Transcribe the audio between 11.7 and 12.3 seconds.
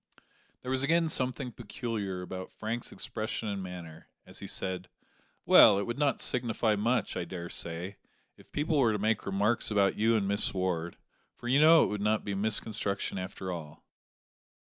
it would not